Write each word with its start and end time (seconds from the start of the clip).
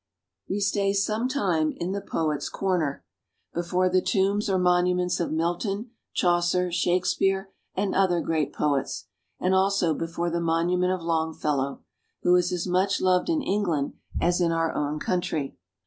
We 0.49 0.59
stay 0.61 0.93
some 0.93 1.27
time 1.29 1.73
in 1.75 1.91
the" 1.91 2.01
Poets' 2.01 2.47
82 2.51 2.57
ENGLAND. 2.65 2.79
Corner," 2.81 3.05
before 3.53 3.87
the 3.87 4.01
tombs 4.01 4.49
or 4.49 4.57
monuments 4.57 5.19
of 5.19 5.31
Milton, 5.31 5.91
Chaucer, 6.15 6.71
Shakespeare, 6.71 7.51
and 7.75 7.93
other 7.93 8.19
great 8.19 8.51
poets, 8.51 9.05
and 9.39 9.53
also 9.53 9.93
before 9.93 10.31
the 10.31 10.41
monument 10.41 10.91
of 10.91 11.03
Longfellow, 11.03 11.83
who 12.23 12.35
is 12.35 12.51
as 12.51 12.65
much 12.65 12.99
loved 12.99 13.29
in 13.29 13.43
Eng 13.43 13.65
land 13.67 13.93
as 14.19 14.41
in 14.41 14.51
our 14.51 14.73
own 14.73 14.97
country. 14.99 15.55